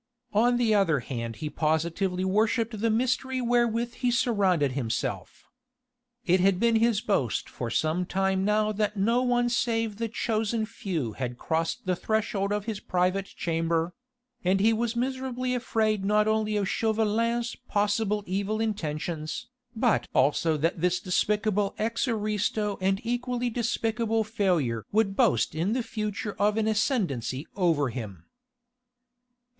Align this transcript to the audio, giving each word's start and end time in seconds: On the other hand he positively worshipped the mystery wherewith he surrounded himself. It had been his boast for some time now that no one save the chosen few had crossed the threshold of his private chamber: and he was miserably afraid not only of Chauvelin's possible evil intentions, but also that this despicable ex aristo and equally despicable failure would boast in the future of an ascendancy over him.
On 0.33 0.57
the 0.57 0.73
other 0.73 1.01
hand 1.01 1.35
he 1.45 1.49
positively 1.51 2.25
worshipped 2.25 2.81
the 2.81 2.89
mystery 2.89 3.39
wherewith 3.39 3.93
he 3.93 4.09
surrounded 4.09 4.71
himself. 4.71 5.45
It 6.25 6.39
had 6.39 6.59
been 6.59 6.77
his 6.77 7.01
boast 7.01 7.47
for 7.47 7.69
some 7.69 8.07
time 8.07 8.43
now 8.43 8.71
that 8.71 8.97
no 8.97 9.21
one 9.21 9.47
save 9.47 9.97
the 9.97 10.07
chosen 10.09 10.65
few 10.65 11.13
had 11.13 11.37
crossed 11.37 11.85
the 11.85 11.95
threshold 11.95 12.51
of 12.51 12.65
his 12.65 12.79
private 12.79 13.27
chamber: 13.27 13.93
and 14.43 14.59
he 14.59 14.73
was 14.73 14.95
miserably 14.95 15.53
afraid 15.53 16.03
not 16.03 16.27
only 16.27 16.57
of 16.57 16.67
Chauvelin's 16.67 17.55
possible 17.67 18.23
evil 18.25 18.59
intentions, 18.59 19.49
but 19.75 20.07
also 20.15 20.57
that 20.57 20.81
this 20.81 20.99
despicable 20.99 21.75
ex 21.77 22.07
aristo 22.07 22.79
and 22.81 22.99
equally 23.03 23.51
despicable 23.51 24.23
failure 24.23 24.83
would 24.91 25.15
boast 25.15 25.53
in 25.53 25.73
the 25.73 25.83
future 25.83 26.33
of 26.39 26.57
an 26.57 26.67
ascendancy 26.67 27.45
over 27.55 27.89
him. 27.89 28.25